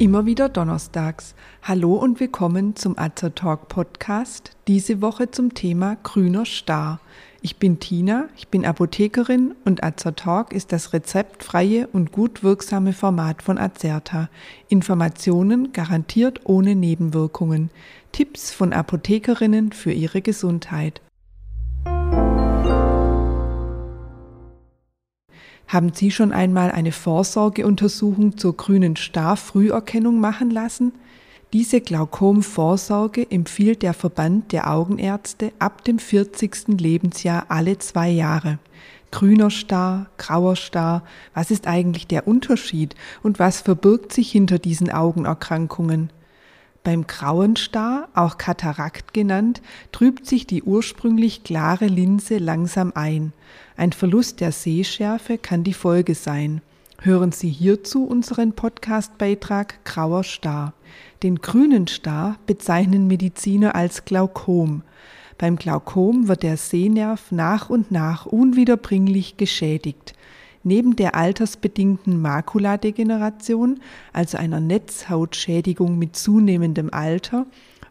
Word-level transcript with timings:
Immer 0.00 0.26
wieder 0.26 0.48
donnerstags. 0.48 1.34
Hallo 1.60 1.94
und 1.94 2.20
willkommen 2.20 2.76
zum 2.76 2.96
Azer 2.96 3.34
Talk 3.34 3.66
Podcast. 3.66 4.52
Diese 4.68 5.02
Woche 5.02 5.32
zum 5.32 5.54
Thema 5.54 5.96
grüner 6.04 6.44
Star. 6.44 7.00
Ich 7.42 7.56
bin 7.56 7.80
Tina, 7.80 8.28
ich 8.36 8.46
bin 8.46 8.64
Apothekerin 8.64 9.56
und 9.64 9.82
Azer 9.82 10.14
Talk 10.14 10.52
ist 10.52 10.70
das 10.70 10.92
rezeptfreie 10.92 11.88
und 11.88 12.12
gut 12.12 12.44
wirksame 12.44 12.92
Format 12.92 13.42
von 13.42 13.58
Azerta. 13.58 14.28
Informationen 14.68 15.72
garantiert 15.72 16.42
ohne 16.44 16.76
Nebenwirkungen. 16.76 17.70
Tipps 18.12 18.52
von 18.52 18.72
Apothekerinnen 18.72 19.72
für 19.72 19.90
ihre 19.90 20.22
Gesundheit. 20.22 21.02
Haben 25.68 25.92
Sie 25.92 26.10
schon 26.10 26.32
einmal 26.32 26.70
eine 26.70 26.92
Vorsorgeuntersuchung 26.92 28.38
zur 28.38 28.56
grünen 28.56 28.96
Star-Früherkennung 28.96 30.18
machen 30.18 30.50
lassen? 30.50 30.92
Diese 31.52 31.82
Glaukom-Vorsorge 31.82 33.30
empfiehlt 33.30 33.82
der 33.82 33.92
Verband 33.92 34.52
der 34.52 34.70
Augenärzte 34.70 35.52
ab 35.58 35.84
dem 35.84 35.98
40. 35.98 36.80
Lebensjahr 36.80 37.46
alle 37.48 37.78
zwei 37.78 38.08
Jahre. 38.08 38.58
Grüner 39.10 39.50
Star, 39.50 40.06
grauer 40.16 40.56
Star, 40.56 41.02
was 41.34 41.50
ist 41.50 41.66
eigentlich 41.66 42.06
der 42.06 42.26
Unterschied 42.26 42.94
und 43.22 43.38
was 43.38 43.60
verbirgt 43.60 44.12
sich 44.12 44.32
hinter 44.32 44.58
diesen 44.58 44.90
Augenerkrankungen? 44.90 46.10
Beim 46.88 47.06
grauen 47.06 47.54
Star, 47.54 48.08
auch 48.14 48.38
Katarakt 48.38 49.12
genannt, 49.12 49.60
trübt 49.92 50.24
sich 50.24 50.46
die 50.46 50.62
ursprünglich 50.62 51.44
klare 51.44 51.84
Linse 51.84 52.38
langsam 52.38 52.92
ein. 52.94 53.34
Ein 53.76 53.92
Verlust 53.92 54.40
der 54.40 54.52
Sehschärfe 54.52 55.36
kann 55.36 55.64
die 55.64 55.74
Folge 55.74 56.14
sein. 56.14 56.62
Hören 57.02 57.30
Sie 57.30 57.50
hierzu 57.50 58.06
unseren 58.06 58.54
Podcastbeitrag 58.54 59.84
Grauer 59.84 60.24
Star. 60.24 60.72
Den 61.22 61.42
grünen 61.42 61.88
Star 61.88 62.38
bezeichnen 62.46 63.06
Mediziner 63.06 63.74
als 63.74 64.06
Glaukom. 64.06 64.80
Beim 65.36 65.56
Glaukom 65.56 66.26
wird 66.26 66.42
der 66.42 66.56
Sehnerv 66.56 67.30
nach 67.30 67.68
und 67.68 67.90
nach 67.90 68.24
unwiederbringlich 68.24 69.36
geschädigt. 69.36 70.14
Neben 70.64 70.96
der 70.96 71.14
altersbedingten 71.14 72.20
Makuladegeneration, 72.20 73.80
also 74.12 74.38
einer 74.38 74.60
Netzhautschädigung 74.60 75.98
mit 75.98 76.16
zunehmendem 76.16 76.90
Alter, 76.92 77.46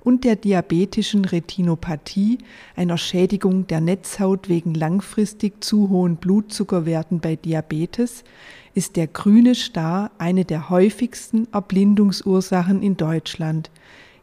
und 0.07 0.23
der 0.23 0.37
diabetischen 0.37 1.25
Retinopathie, 1.25 2.37
einer 2.77 2.97
Schädigung 2.97 3.67
der 3.67 3.81
Netzhaut 3.81 4.47
wegen 4.47 4.73
langfristig 4.73 5.61
zu 5.61 5.89
hohen 5.89 6.15
Blutzuckerwerten 6.15 7.19
bei 7.19 7.35
Diabetes, 7.35 8.23
ist 8.73 8.95
der 8.95 9.07
grüne 9.07 9.53
Star 9.53 10.11
eine 10.17 10.45
der 10.45 10.69
häufigsten 10.69 11.47
Erblindungsursachen 11.51 12.81
in 12.83 12.95
Deutschland. 12.95 13.69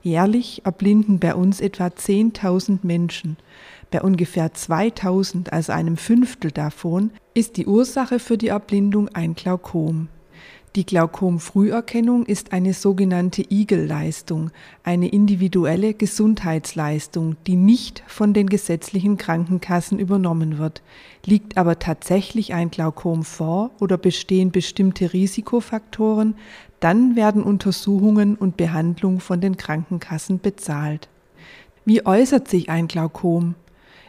Jährlich 0.01 0.62
erblinden 0.64 1.19
bei 1.19 1.34
uns 1.34 1.61
etwa 1.61 1.89
10.000 1.89 2.79
Menschen. 2.83 3.36
Bei 3.90 4.02
ungefähr 4.02 4.52
2000, 4.52 5.52
also 5.52 5.72
einem 5.72 5.96
Fünftel 5.96 6.50
davon, 6.50 7.10
ist 7.34 7.56
die 7.56 7.66
Ursache 7.66 8.18
für 8.18 8.38
die 8.38 8.48
Erblindung 8.48 9.08
ein 9.08 9.34
Glaukom. 9.34 10.08
Die 10.77 10.84
Glaukom-Früherkennung 10.84 12.27
ist 12.27 12.52
eine 12.52 12.74
sogenannte 12.74 13.42
Igel-Leistung, 13.48 14.50
eine 14.82 15.06
individuelle 15.06 15.94
Gesundheitsleistung, 15.94 17.36
die 17.46 17.55
nicht 17.55 18.02
von 18.08 18.32
den 18.32 18.48
gesetzlichen 18.48 19.16
Krankenkassen 19.16 20.00
übernommen 20.00 20.58
wird. 20.58 20.82
Liegt 21.24 21.56
aber 21.58 21.78
tatsächlich 21.78 22.55
ein 22.55 22.72
Glaukom 22.72 23.22
vor 23.22 23.70
oder 23.78 23.96
bestehen 23.96 24.50
bestimmte 24.50 25.12
Risikofaktoren, 25.12 26.34
dann 26.80 27.14
werden 27.14 27.44
Untersuchungen 27.44 28.34
und 28.34 28.56
Behandlung 28.56 29.20
von 29.20 29.40
den 29.40 29.56
Krankenkassen 29.56 30.40
bezahlt. 30.40 31.08
Wie 31.84 32.05
äußert 32.05 32.48
sich 32.48 32.68
ein 32.68 32.89
Glaukom? 32.89 33.55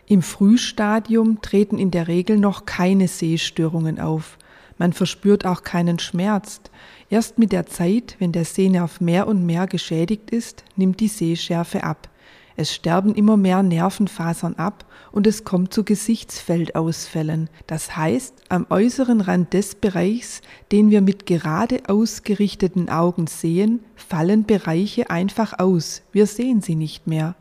Im 0.08 0.22
Frühstadium 0.22 1.42
treten 1.42 1.80
in 1.80 1.90
der 1.90 2.08
Regel 2.08 2.38
noch 2.38 2.66
keine 2.66 3.08
Sehstörungen 3.08 4.00
auf. 4.00 4.38
Man 4.78 4.94
verspürt 4.94 5.46
auch 5.46 5.64
keinen 5.64 5.98
Schmerz. 5.98 6.62
Erst 7.10 7.40
mit 7.40 7.52
der 7.52 7.66
Zeit, 7.66 8.16
wenn 8.20 8.32
der 8.32 8.46
Sehnerv 8.46 9.02
mehr 9.02 9.28
und 9.28 9.46
mehr 9.46 9.66
geschädigt 9.66 10.30
ist, 10.30 10.64
nimmt 10.76 11.00
die 11.00 11.08
Sehschärfe 11.08 11.84
ab. 11.84 12.10
Es 12.56 12.74
sterben 12.74 13.16
immer 13.16 13.36
mehr 13.36 13.64
Nervenfasern 13.64 14.56
ab 14.56 14.86
und 15.12 15.28
es 15.28 15.44
kommt 15.44 15.74
zu 15.74 15.84
Gesichtsfeldausfällen. 15.84 17.50
Das 17.68 17.98
heißt, 17.98 18.34
am 18.50 18.68
äußeren 18.70 19.22
Rand 19.22 19.54
des 19.54 19.76
Bereichs, 19.76 20.42
den 20.72 20.92
wir 20.92 21.02
mit 21.02 21.26
gerade 21.26 21.82
ausgerichteten 21.88 22.90
Augen 22.90 23.28
sehen, 23.28 23.80
fallen 23.96 24.46
Bereiche 24.46 25.10
einfach 25.10 25.58
aus. 25.58 26.04
Wir 26.12 26.28
sehen 26.28 26.62
sie 26.62 26.76
nicht 26.76 27.08
mehr. 27.08 27.36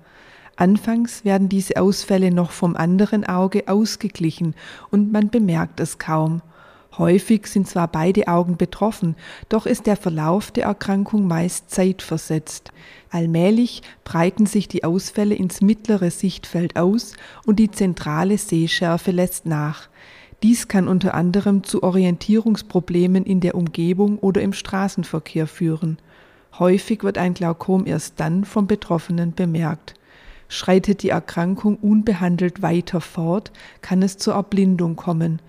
Anfangs 0.57 1.25
werden 1.25 1.49
diese 1.49 1.81
Ausfälle 1.81 2.31
noch 2.31 2.53
vom 2.53 2.77
anderen 2.77 3.25
Auge 3.25 3.65
ausgeglichen 3.67 4.55
und 4.91 5.13
man 5.13 5.31
bemerkt 5.31 5.81
es 5.81 5.99
kaum. 5.99 6.43
Häufig 6.97 7.49
sind 7.49 7.67
zwar 7.67 7.89
beide 7.89 8.29
Augen 8.29 8.57
betroffen, 8.57 9.17
doch 9.49 9.67
ist 9.67 9.87
der 9.87 9.97
Verlauf 9.97 10.53
der 10.53 10.67
Erkrankung 10.67 11.27
meist 11.27 11.71
zeitversetzt. 11.71 12.71
Allmählich 13.11 13.83
breiten 14.05 14.47
sich 14.47 14.69
die 14.69 14.85
Ausfälle 14.85 15.35
ins 15.35 15.61
mittlere 15.61 16.13
Sichtfeld 16.13 16.77
aus 16.77 17.15
und 17.47 17.59
die 17.59 17.73
zentrale 17.73 18.39
Sehschärfe 18.39 19.11
lässt 19.11 19.45
nach. 19.45 19.89
Dies 20.45 20.69
kann 20.69 20.87
unter 20.87 21.15
anderem 21.15 21.65
zu 21.65 21.83
Orientierungsproblemen 21.83 23.25
in 23.25 23.41
der 23.41 23.57
Umgebung 23.57 24.19
oder 24.21 24.43
im 24.43 24.53
Straßenverkehr 24.53 25.49
führen. 25.49 25.99
Häufig 26.59 27.03
wird 27.03 27.19
ein 27.19 27.35
Glaukom 27.35 27.87
erst 27.87 28.21
dann 28.21 28.45
vom 28.45 28.69
Betroffenen 28.69 29.35
bemerkt. 29.35 29.95
Schreitet 30.49 31.03
die 31.03 31.09
Erkrankung 31.09 31.77
unbehandelt 31.77 32.63
weiter 32.63 33.01
fort, 33.01 33.53
kann 33.81 34.03
es 34.03 34.19
zur 34.19 34.35
Erblindung 34.35 34.97
kommen. 34.97 35.41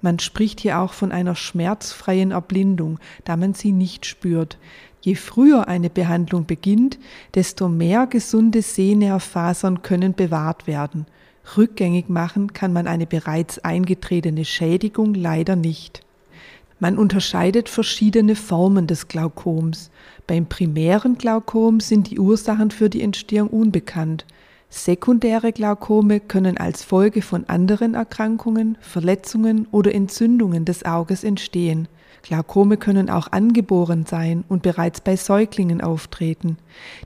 Man 0.00 0.18
spricht 0.18 0.60
hier 0.60 0.80
auch 0.80 0.92
von 0.92 1.12
einer 1.12 1.36
schmerzfreien 1.36 2.32
Erblindung, 2.32 2.98
da 3.24 3.36
man 3.36 3.54
sie 3.54 3.72
nicht 3.72 4.04
spürt. 4.04 4.58
Je 5.00 5.14
früher 5.14 5.68
eine 5.68 5.90
Behandlung 5.90 6.46
beginnt, 6.46 6.98
desto 7.34 7.68
mehr 7.68 8.06
gesunde 8.06 8.62
Sehnervfasern 8.62 9.82
können 9.82 10.14
bewahrt 10.14 10.66
werden. 10.66 11.06
Rückgängig 11.56 12.08
machen 12.08 12.52
kann 12.52 12.72
man 12.72 12.86
eine 12.86 13.06
bereits 13.06 13.58
eingetretene 13.58 14.44
Schädigung 14.44 15.14
leider 15.14 15.56
nicht. 15.56 16.02
Man 16.78 16.98
unterscheidet 16.98 17.68
verschiedene 17.68 18.34
Formen 18.34 18.88
des 18.88 19.06
Glaukoms. 19.06 19.90
Beim 20.26 20.46
primären 20.46 21.16
Glaukom 21.16 21.78
sind 21.78 22.10
die 22.10 22.18
Ursachen 22.18 22.72
für 22.72 22.90
die 22.90 23.02
Entstehung 23.02 23.48
unbekannt. 23.48 24.24
Sekundäre 24.74 25.52
Glaukome 25.52 26.18
können 26.18 26.56
als 26.56 26.82
Folge 26.82 27.20
von 27.20 27.44
anderen 27.46 27.92
Erkrankungen, 27.92 28.78
Verletzungen 28.80 29.68
oder 29.70 29.94
Entzündungen 29.94 30.64
des 30.64 30.86
Auges 30.86 31.24
entstehen. 31.24 31.88
Glaukome 32.22 32.78
können 32.78 33.10
auch 33.10 33.30
angeboren 33.30 34.06
sein 34.06 34.44
und 34.48 34.62
bereits 34.62 35.02
bei 35.02 35.16
Säuglingen 35.16 35.82
auftreten. 35.82 36.56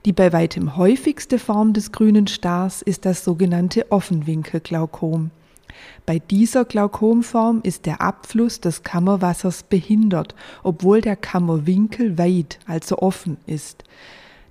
Die 0.05 0.13
bei 0.13 0.31
weitem 0.31 0.77
häufigste 0.77 1.39
Form 1.39 1.73
des 1.73 1.91
grünen 1.91 2.27
Stars 2.27 2.81
ist 2.81 3.05
das 3.05 3.25
sogenannte 3.25 3.91
Offenwinkelglaukom. 3.91 5.31
Bei 6.05 6.19
dieser 6.19 6.63
Glaukomform 6.63 7.59
ist 7.63 7.85
der 7.85 7.99
Abfluss 7.99 8.61
des 8.61 8.83
Kammerwassers 8.83 9.63
behindert, 9.63 10.35
obwohl 10.63 11.01
der 11.01 11.17
Kammerwinkel 11.17 12.17
weit, 12.17 12.59
also 12.65 12.99
offen 12.99 13.35
ist. 13.45 13.83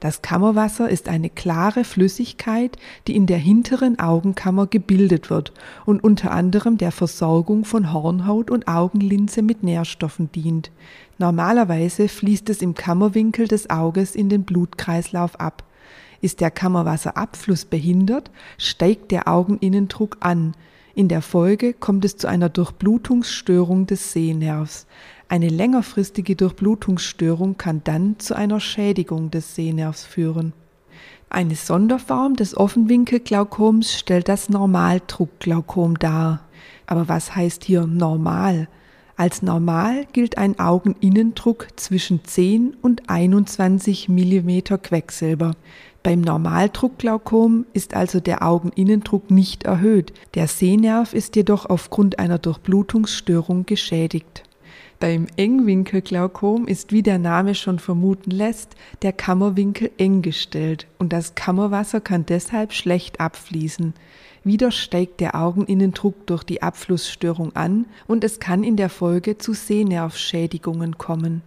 Das 0.00 0.20
Kammerwasser 0.20 0.90
ist 0.90 1.08
eine 1.08 1.30
klare 1.30 1.84
Flüssigkeit, 1.84 2.76
die 3.06 3.16
in 3.16 3.26
der 3.26 3.38
hinteren 3.38 3.98
Augenkammer 3.98 4.66
gebildet 4.66 5.30
wird 5.30 5.52
und 5.86 6.04
unter 6.04 6.32
anderem 6.32 6.76
der 6.76 6.92
Versorgung 6.92 7.64
von 7.64 7.92
Hornhaut 7.92 8.50
und 8.50 8.68
Augenlinse 8.68 9.40
mit 9.42 9.62
Nährstoffen 9.62 10.30
dient. 10.32 10.70
Normalerweise 11.18 12.08
fließt 12.08 12.50
es 12.50 12.60
im 12.60 12.74
Kammerwinkel 12.74 13.48
des 13.48 13.70
Auges 13.70 14.14
in 14.14 14.28
den 14.28 14.44
Blutkreislauf 14.44 15.40
ab. 15.40 15.64
Ist 16.20 16.40
der 16.40 16.50
Kammerwasserabfluss 16.50 17.64
behindert, 17.64 18.30
steigt 18.58 19.10
der 19.12 19.28
Augeninnendruck 19.28 20.18
an. 20.20 20.54
In 20.96 21.08
der 21.08 21.20
Folge 21.20 21.74
kommt 21.74 22.06
es 22.06 22.16
zu 22.16 22.26
einer 22.26 22.48
Durchblutungsstörung 22.48 23.86
des 23.86 24.12
Sehnervs. 24.12 24.86
Eine 25.28 25.50
längerfristige 25.50 26.36
Durchblutungsstörung 26.36 27.58
kann 27.58 27.82
dann 27.84 28.18
zu 28.18 28.34
einer 28.34 28.60
Schädigung 28.60 29.30
des 29.30 29.54
Sehnervs 29.54 30.04
führen. 30.06 30.54
Eine 31.28 31.54
Sonderform 31.54 32.34
des 32.36 32.56
Offenwinkelglaukoms 32.56 33.92
stellt 33.92 34.30
das 34.30 34.48
Normaldruckglaukom 34.48 35.98
dar. 35.98 36.40
Aber 36.86 37.08
was 37.08 37.36
heißt 37.36 37.64
hier 37.64 37.86
normal? 37.86 38.66
Als 39.18 39.42
normal 39.42 40.06
gilt 40.14 40.38
ein 40.38 40.58
Augeninnendruck 40.58 41.68
zwischen 41.76 42.24
10 42.24 42.74
und 42.80 43.10
21 43.10 44.08
mm 44.08 44.60
Quecksilber. 44.82 45.56
Beim 46.06 46.20
Normaldruckglaukom 46.20 47.66
ist 47.72 47.94
also 47.94 48.20
der 48.20 48.46
Augeninnendruck 48.46 49.28
nicht 49.28 49.64
erhöht, 49.64 50.12
der 50.36 50.46
Sehnerv 50.46 51.12
ist 51.12 51.34
jedoch 51.34 51.66
aufgrund 51.66 52.20
einer 52.20 52.38
Durchblutungsstörung 52.38 53.66
geschädigt. 53.66 54.44
Beim 55.00 55.26
Engwinkelglaukom 55.36 56.68
ist, 56.68 56.92
wie 56.92 57.02
der 57.02 57.18
Name 57.18 57.56
schon 57.56 57.80
vermuten 57.80 58.30
lässt, 58.30 58.76
der 59.02 59.12
Kammerwinkel 59.12 59.90
eng 59.98 60.22
gestellt 60.22 60.86
und 61.00 61.12
das 61.12 61.34
Kammerwasser 61.34 62.00
kann 62.00 62.24
deshalb 62.24 62.72
schlecht 62.72 63.18
abfließen. 63.18 63.92
Wieder 64.44 64.70
steigt 64.70 65.18
der 65.18 65.34
Augeninnendruck 65.34 66.24
durch 66.28 66.44
die 66.44 66.62
Abflussstörung 66.62 67.56
an 67.56 67.86
und 68.06 68.22
es 68.22 68.38
kann 68.38 68.62
in 68.62 68.76
der 68.76 68.90
Folge 68.90 69.38
zu 69.38 69.54
Sehnervschädigungen 69.54 70.98
kommen. 70.98 71.42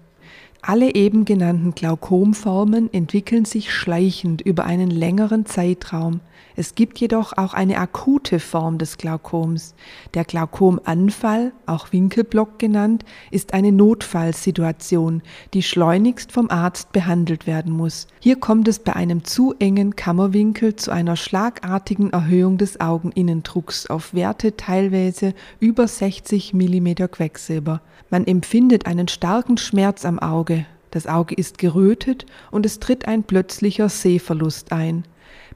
Alle 0.61 0.93
eben 0.93 1.23
genannten 1.23 1.73
Glaukomformen 1.73 2.93
entwickeln 2.93 3.45
sich 3.45 3.73
schleichend 3.73 4.41
über 4.41 4.65
einen 4.65 4.91
längeren 4.91 5.45
Zeitraum. 5.45 6.19
Es 6.57 6.75
gibt 6.75 6.99
jedoch 6.99 7.37
auch 7.37 7.53
eine 7.53 7.77
akute 7.77 8.41
Form 8.41 8.77
des 8.77 8.97
Glaukoms. 8.97 9.73
Der 10.13 10.25
Glaukomanfall, 10.25 11.53
auch 11.65 11.93
Winkelblock 11.93 12.59
genannt, 12.59 13.05
ist 13.31 13.53
eine 13.53 13.71
Notfallsituation, 13.71 15.21
die 15.53 15.63
schleunigst 15.63 16.33
vom 16.33 16.49
Arzt 16.49 16.91
behandelt 16.91 17.47
werden 17.47 17.71
muss. 17.71 18.07
Hier 18.19 18.37
kommt 18.37 18.67
es 18.67 18.79
bei 18.79 18.93
einem 18.93 19.23
zu 19.23 19.55
engen 19.59 19.95
Kammerwinkel 19.95 20.75
zu 20.75 20.91
einer 20.91 21.15
schlagartigen 21.15 22.11
Erhöhung 22.11 22.57
des 22.57 22.81
Augeninnendrucks 22.81 23.87
auf 23.87 24.13
Werte 24.13 24.57
teilweise 24.57 25.33
über 25.61 25.87
60 25.87 26.53
mm 26.53 26.93
Quecksilber. 27.09 27.81
Man 28.09 28.25
empfindet 28.25 28.85
einen 28.85 29.07
starken 29.07 29.57
Schmerz 29.57 30.03
am 30.03 30.19
Auge. 30.19 30.48
Das 30.91 31.07
Auge 31.07 31.35
ist 31.35 31.57
gerötet 31.57 32.25
und 32.51 32.65
es 32.65 32.79
tritt 32.79 33.07
ein 33.07 33.23
plötzlicher 33.23 33.89
Sehverlust 33.89 34.71
ein. 34.71 35.03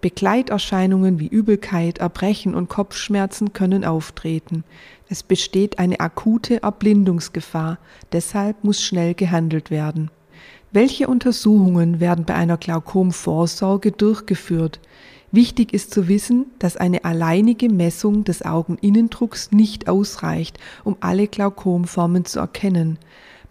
Begleiterscheinungen 0.02 1.20
wie 1.20 1.28
Übelkeit, 1.28 2.00
Erbrechen 2.00 2.56
und 2.56 2.70
Kopfschmerzen 2.70 3.54
können 3.54 3.86
auftreten. 3.86 4.64
Es 5.10 5.24
besteht 5.24 5.80
eine 5.80 6.00
akute 6.00 6.62
Erblindungsgefahr, 6.62 7.78
deshalb 8.12 8.64
muss 8.64 8.82
schnell 8.82 9.14
gehandelt 9.14 9.72
werden. 9.72 10.12
Welche 10.72 11.08
Untersuchungen 11.08 12.00
werden 12.00 12.26
bei 12.26 12.34
einer 12.34 12.58
Glaukomvorsorge 12.58 13.92
durchgeführt? 13.92 14.80
Wichtig 15.32 15.74
ist 15.74 15.94
zu 15.94 16.08
wissen, 16.08 16.48
dass 16.60 16.78
eine 16.78 17.06
alleinige 17.06 17.70
Messung 17.70 18.24
des 18.24 18.44
Augeninnendrucks 18.44 19.52
nicht 19.52 19.88
ausreicht, 19.88 20.60
um 20.84 20.98
alle 21.00 21.28
Glaukomformen 21.28 22.26
zu 22.26 22.40
erkennen. 22.40 23.00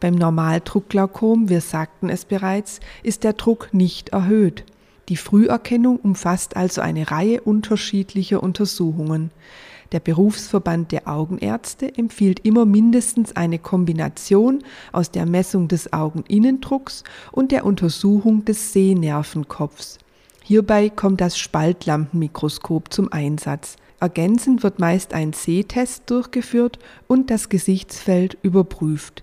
Beim 0.02 0.16
Normaldruckglaukom, 0.16 1.48
wir 1.48 1.60
sagten 1.60 2.08
es 2.08 2.24
bereits, 2.24 2.80
ist 3.04 3.22
der 3.22 3.34
Druck 3.34 3.68
nicht 3.70 4.08
erhöht. 4.08 4.64
Die 5.08 5.16
Früherkennung 5.16 5.96
umfasst 5.98 6.56
also 6.56 6.80
eine 6.80 7.12
Reihe 7.12 7.40
unterschiedlicher 7.40 8.42
Untersuchungen. 8.42 9.30
Der 9.92 10.00
Berufsverband 10.00 10.90
der 10.90 11.06
Augenärzte 11.06 11.96
empfiehlt 11.96 12.44
immer 12.44 12.64
mindestens 12.64 13.36
eine 13.36 13.60
Kombination 13.60 14.64
aus 14.90 15.12
der 15.12 15.24
Messung 15.24 15.68
des 15.68 15.92
Augeninnendrucks 15.92 17.04
und 17.30 17.52
der 17.52 17.64
Untersuchung 17.64 18.44
des 18.44 18.72
Sehnervenkopfs. 18.72 19.98
Hierbei 20.42 20.88
kommt 20.88 21.20
das 21.20 21.38
Spaltlampenmikroskop 21.38 22.92
zum 22.92 23.12
Einsatz. 23.12 23.76
Ergänzend 24.00 24.64
wird 24.64 24.80
meist 24.80 25.14
ein 25.14 25.32
Sehtest 25.32 26.10
durchgeführt 26.10 26.80
und 27.06 27.30
das 27.30 27.48
Gesichtsfeld 27.48 28.36
überprüft. 28.42 29.22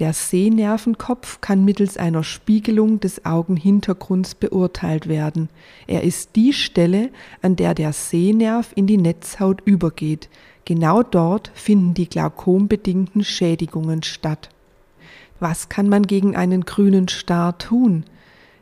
Der 0.00 0.12
Sehnervenkopf 0.12 1.40
kann 1.40 1.64
mittels 1.64 1.96
einer 1.96 2.24
Spiegelung 2.24 2.98
des 2.98 3.24
Augenhintergrunds 3.24 4.34
beurteilt 4.34 5.08
werden. 5.08 5.48
Er 5.86 6.02
ist 6.02 6.34
die 6.34 6.52
Stelle, 6.52 7.10
an 7.42 7.54
der 7.54 7.74
der 7.74 7.92
Sehnerv 7.92 8.72
in 8.74 8.88
die 8.88 8.96
Netzhaut 8.96 9.62
übergeht. 9.64 10.28
Genau 10.64 11.04
dort 11.04 11.52
finden 11.54 11.94
die 11.94 12.08
glaukombedingten 12.08 13.22
Schädigungen 13.22 14.02
statt. 14.02 14.48
Was 15.38 15.68
kann 15.68 15.88
man 15.88 16.04
gegen 16.08 16.34
einen 16.34 16.64
grünen 16.64 17.06
Star 17.06 17.56
tun? 17.58 18.04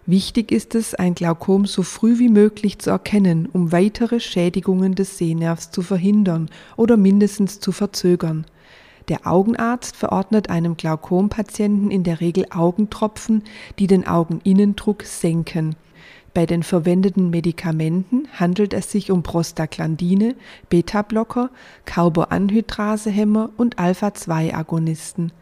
Wichtig 0.04 0.52
ist 0.52 0.74
es, 0.74 0.94
ein 0.94 1.14
Glaukom 1.14 1.64
so 1.64 1.82
früh 1.82 2.18
wie 2.18 2.28
möglich 2.28 2.78
zu 2.78 2.90
erkennen, 2.90 3.48
um 3.50 3.72
weitere 3.72 4.20
Schädigungen 4.20 4.96
des 4.96 5.16
Sehnervs 5.16 5.70
zu 5.70 5.80
verhindern 5.80 6.50
oder 6.76 6.98
mindestens 6.98 7.60
zu 7.60 7.72
verzögern. 7.72 8.44
Der 9.08 9.26
Augenarzt 9.26 9.96
verordnet 9.96 10.50
einem 10.50 10.76
Glaukompatienten 10.76 11.90
in 11.90 12.04
der 12.04 12.20
Regel 12.20 12.46
Augentropfen, 12.50 13.42
die 13.78 13.86
den 13.86 14.06
Augeninnendruck 14.06 15.02
senken. 15.02 15.76
Bei 16.34 16.46
den 16.46 16.62
verwendeten 16.62 17.28
Medikamenten 17.28 18.26
handelt 18.32 18.72
es 18.72 18.90
sich 18.90 19.10
um 19.10 19.22
Prostaglandine, 19.22 20.34
Beta-Blocker, 20.70 21.50
Carboanhydrasehemmer 21.84 23.50
und 23.58 23.78
Alpha-2-Agonisten. 23.78 25.32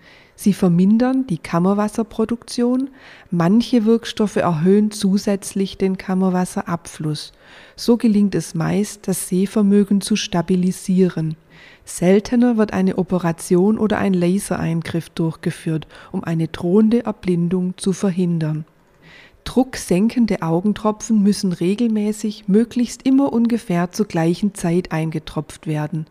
Sie 0.42 0.54
vermindern 0.54 1.26
die 1.26 1.36
Kammerwasserproduktion, 1.36 2.88
manche 3.30 3.84
Wirkstoffe 3.84 4.36
erhöhen 4.36 4.90
zusätzlich 4.90 5.76
den 5.76 5.98
Kammerwasserabfluss. 5.98 7.32
So 7.76 7.98
gelingt 7.98 8.34
es 8.34 8.54
meist, 8.54 9.06
das 9.06 9.28
Sehvermögen 9.28 10.00
zu 10.00 10.16
stabilisieren. 10.16 11.36
Seltener 11.84 12.56
wird 12.56 12.72
eine 12.72 12.96
Operation 12.96 13.76
oder 13.76 13.98
ein 13.98 14.14
Lasereingriff 14.14 15.10
durchgeführt, 15.10 15.86
um 16.10 16.24
eine 16.24 16.48
drohende 16.48 17.04
Erblindung 17.04 17.76
zu 17.76 17.92
verhindern. 17.92 18.64
Drucksenkende 19.44 20.40
Augentropfen 20.40 21.22
müssen 21.22 21.52
regelmäßig, 21.52 22.48
möglichst 22.48 23.02
immer 23.02 23.30
ungefähr 23.30 23.92
zur 23.92 24.06
gleichen 24.06 24.54
Zeit 24.54 24.90
eingetropft 24.90 25.66
werden 25.66 26.06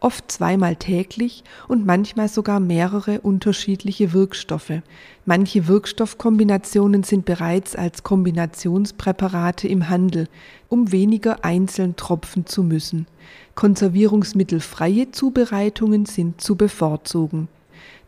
oft 0.00 0.32
zweimal 0.32 0.76
täglich 0.76 1.44
und 1.68 1.86
manchmal 1.86 2.28
sogar 2.28 2.58
mehrere 2.58 3.20
unterschiedliche 3.20 4.12
Wirkstoffe. 4.12 4.82
Manche 5.26 5.68
Wirkstoffkombinationen 5.68 7.02
sind 7.02 7.26
bereits 7.26 7.76
als 7.76 8.02
Kombinationspräparate 8.02 9.68
im 9.68 9.88
Handel, 9.88 10.26
um 10.68 10.90
weniger 10.90 11.44
einzeln 11.44 11.96
tropfen 11.96 12.46
zu 12.46 12.62
müssen. 12.62 13.06
Konservierungsmittelfreie 13.54 15.10
Zubereitungen 15.10 16.06
sind 16.06 16.40
zu 16.40 16.56
bevorzugen. 16.56 17.48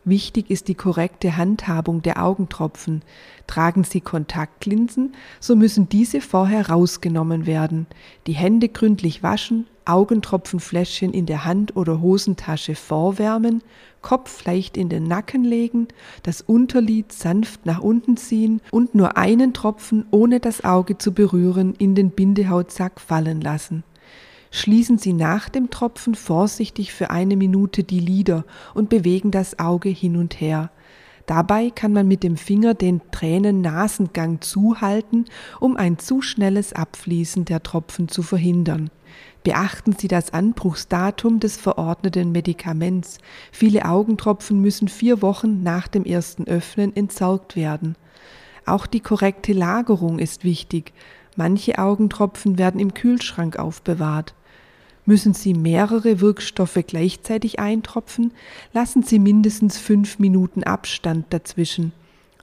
Wichtig 0.05 0.49
ist 0.49 0.67
die 0.67 0.75
korrekte 0.75 1.37
Handhabung 1.37 2.01
der 2.01 2.21
Augentropfen. 2.21 3.03
Tragen 3.47 3.85
Sie 3.85 4.01
Kontaktlinsen, 4.01 5.13
so 5.39 5.55
müssen 5.55 5.87
diese 5.87 6.19
vorher 6.19 6.69
rausgenommen 6.69 7.45
werden. 7.45 7.87
Die 8.27 8.33
Hände 8.33 8.67
gründlich 8.67 9.23
waschen, 9.23 9.65
Augentropfenfläschchen 9.85 11.13
in 11.13 11.25
der 11.25 11.45
Hand 11.45 11.77
oder 11.77 12.01
Hosentasche 12.01 12.75
vorwärmen, 12.75 13.63
Kopf 14.01 14.43
leicht 14.43 14.75
in 14.75 14.89
den 14.89 15.05
Nacken 15.05 15.45
legen, 15.45 15.87
das 16.23 16.41
Unterlid 16.41 17.13
sanft 17.13 17.65
nach 17.65 17.79
unten 17.79 18.17
ziehen 18.17 18.59
und 18.71 18.95
nur 18.95 19.15
einen 19.15 19.53
Tropfen, 19.53 20.05
ohne 20.11 20.41
das 20.41 20.65
Auge 20.65 20.97
zu 20.97 21.13
berühren, 21.13 21.75
in 21.77 21.95
den 21.95 22.11
Bindehautsack 22.11 22.99
fallen 22.99 23.39
lassen. 23.39 23.83
Schließen 24.55 24.99
Sie 24.99 25.13
nach 25.13 25.49
dem 25.49 25.71
Tropfen 25.71 26.13
vorsichtig 26.13 26.93
für 26.93 27.09
eine 27.09 27.35
Minute 27.35 27.83
die 27.83 27.99
Lider 27.99 28.45
und 28.75 28.87
bewegen 28.87 29.31
das 29.31 29.57
Auge 29.57 29.89
hin 29.89 30.15
und 30.15 30.39
her. 30.39 30.69
Dabei 31.25 31.71
kann 31.71 31.91
man 31.91 32.07
mit 32.07 32.21
dem 32.21 32.37
Finger 32.37 32.75
den 32.75 33.01
Tränen-Nasengang 33.09 34.41
zuhalten, 34.41 35.25
um 35.59 35.75
ein 35.75 35.97
zu 35.97 36.21
schnelles 36.21 36.71
Abfließen 36.71 37.45
der 37.45 37.63
Tropfen 37.63 38.09
zu 38.09 38.21
verhindern. 38.21 38.91
Beachten 39.43 39.93
Sie 39.97 40.07
das 40.07 40.33
Anbruchsdatum 40.33 41.39
des 41.39 41.57
verordneten 41.57 42.31
Medikaments. 42.31 43.17
Viele 43.51 43.85
Augentropfen 43.85 44.61
müssen 44.61 44.87
vier 44.87 45.23
Wochen 45.23 45.63
nach 45.63 45.87
dem 45.87 46.05
ersten 46.05 46.47
Öffnen 46.47 46.95
entsorgt 46.95 47.55
werden. 47.55 47.95
Auch 48.67 48.85
die 48.85 48.99
korrekte 48.99 49.51
Lagerung 49.53 50.19
ist 50.19 50.43
wichtig. 50.43 50.93
Manche 51.35 51.79
Augentropfen 51.79 52.57
werden 52.57 52.79
im 52.79 52.93
Kühlschrank 52.93 53.57
aufbewahrt. 53.57 54.33
Müssen 55.05 55.33
Sie 55.33 55.53
mehrere 55.53 56.21
Wirkstoffe 56.21 56.79
gleichzeitig 56.87 57.59
eintropfen, 57.59 58.31
lassen 58.71 59.03
Sie 59.03 59.19
mindestens 59.19 59.77
fünf 59.77 60.19
Minuten 60.19 60.63
Abstand 60.63 61.25
dazwischen. 61.31 61.91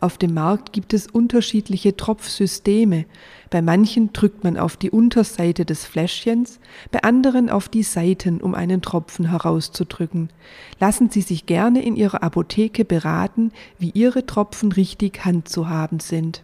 Auf 0.00 0.16
dem 0.16 0.32
Markt 0.32 0.72
gibt 0.72 0.94
es 0.94 1.06
unterschiedliche 1.06 1.94
Tropfsysteme. 1.94 3.04
Bei 3.50 3.60
manchen 3.60 4.14
drückt 4.14 4.44
man 4.44 4.56
auf 4.56 4.78
die 4.78 4.90
Unterseite 4.90 5.66
des 5.66 5.84
Fläschchens, 5.84 6.58
bei 6.90 7.02
anderen 7.02 7.50
auf 7.50 7.68
die 7.68 7.82
Seiten, 7.82 8.40
um 8.40 8.54
einen 8.54 8.80
Tropfen 8.80 9.28
herauszudrücken. 9.28 10.30
Lassen 10.78 11.10
Sie 11.10 11.20
sich 11.20 11.44
gerne 11.44 11.82
in 11.82 11.96
Ihrer 11.96 12.22
Apotheke 12.22 12.86
beraten, 12.86 13.52
wie 13.78 13.90
Ihre 13.90 14.24
Tropfen 14.24 14.72
richtig 14.72 15.26
handzuhaben 15.26 16.00
sind. 16.00 16.40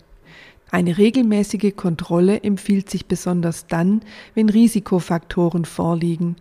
Eine 0.70 0.99
regelmäßige 0.99 1.75
Kontrolle 1.76 2.42
empfiehlt 2.42 2.90
sich 2.90 3.06
besonders 3.06 3.66
dann, 3.66 4.02
wenn 4.35 4.49
Risikofaktoren 4.49 5.64
vorliegen. 5.64 6.37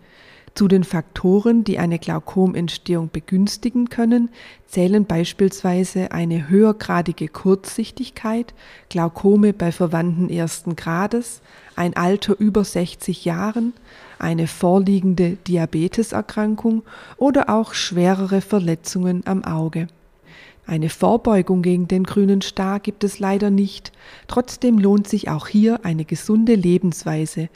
Zu 0.55 0.69
den 0.69 0.85
Faktoren, 0.85 1.65
die 1.65 1.79
eine 1.79 1.99
Glaukomentstehung 1.99 3.09
begünstigen 3.11 3.89
können, 3.89 4.29
zählen 4.67 5.05
beispielsweise 5.05 6.13
eine 6.13 6.47
höhergradige 6.47 7.27
Kurzsichtigkeit, 7.27 8.53
Glaukome 8.87 9.51
bei 9.51 9.73
Verwandten 9.73 10.29
ersten 10.29 10.77
Grades, 10.77 11.41
ein 11.75 11.97
Alter 11.97 12.39
über 12.39 12.63
60 12.63 13.25
Jahren, 13.25 13.73
eine 14.17 14.47
vorliegende 14.47 15.31
Diabeteserkrankung 15.45 16.83
oder 17.17 17.49
auch 17.49 17.73
schwerere 17.73 18.39
Verletzungen 18.39 19.23
am 19.25 19.43
Auge. 19.43 19.87
Eine 20.67 20.89
Vorbeugung 20.89 21.61
gegen 21.61 21.87
den 21.87 22.03
grünen 22.03 22.41
Star 22.41 22.79
gibt 22.79 23.03
es 23.03 23.19
leider 23.19 23.51
nicht. 23.51 23.91
Trotzdem 24.27 24.79
lohnt 24.79 25.07
sich 25.07 25.29
auch 25.29 25.47
hier 25.47 25.85
eine 25.85 26.05
gesunde 26.05 26.55
Lebensweise. 26.55 27.49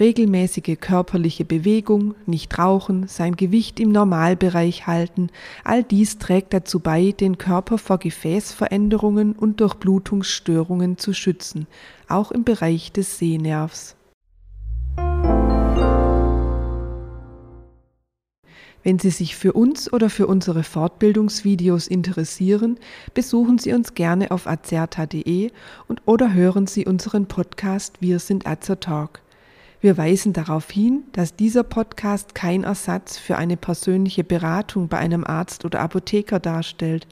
Regelmäßige 0.00 0.78
körperliche 0.80 1.44
Bewegung, 1.44 2.14
nicht 2.24 2.58
rauchen, 2.58 3.06
sein 3.06 3.36
Gewicht 3.36 3.78
im 3.80 3.92
Normalbereich 3.92 4.86
halten, 4.86 5.28
all 5.62 5.84
dies 5.84 6.18
trägt 6.18 6.52
dazu 6.52 6.80
bei, 6.80 7.12
den 7.12 7.38
Körper 7.38 7.78
vor 7.78 7.98
Gefäßveränderungen 7.98 9.34
und 9.34 9.60
Durchblutungsstörungen 9.60 10.96
zu 10.96 11.12
schützen, 11.12 11.66
auch 12.08 12.32
im 12.32 12.44
Bereich 12.44 12.90
des 12.92 13.18
Sehnervs. 13.18 13.94
Wenn 18.84 18.98
Sie 18.98 19.08
sich 19.08 19.34
für 19.34 19.54
uns 19.54 19.90
oder 19.90 20.10
für 20.10 20.26
unsere 20.26 20.62
Fortbildungsvideos 20.62 21.86
interessieren, 21.86 22.78
besuchen 23.14 23.58
Sie 23.58 23.72
uns 23.72 23.94
gerne 23.94 24.30
auf 24.30 24.46
azerta.de 24.46 25.50
und 25.88 26.02
oder 26.04 26.34
hören 26.34 26.66
Sie 26.66 26.84
unseren 26.84 27.24
Podcast 27.24 28.02
Wir 28.02 28.18
sind 28.18 28.46
Azertalk. 28.46 29.22
Wir 29.80 29.96
weisen 29.96 30.34
darauf 30.34 30.70
hin, 30.70 31.04
dass 31.12 31.34
dieser 31.34 31.62
Podcast 31.62 32.34
kein 32.34 32.64
Ersatz 32.64 33.16
für 33.16 33.38
eine 33.38 33.56
persönliche 33.56 34.22
Beratung 34.22 34.88
bei 34.88 34.98
einem 34.98 35.24
Arzt 35.24 35.64
oder 35.64 35.80
Apotheker 35.80 36.38
darstellt, 36.38 37.06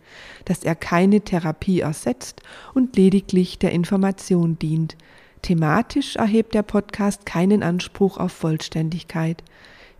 dass 0.44 0.64
er 0.64 0.74
keine 0.74 1.22
Therapie 1.22 1.80
ersetzt 1.80 2.42
und 2.74 2.96
lediglich 2.96 3.58
der 3.58 3.72
Information 3.72 4.58
dient. 4.58 4.98
Thematisch 5.40 6.16
erhebt 6.16 6.54
der 6.54 6.62
Podcast 6.64 7.24
keinen 7.24 7.62
Anspruch 7.62 8.18
auf 8.18 8.32
Vollständigkeit. 8.32 9.42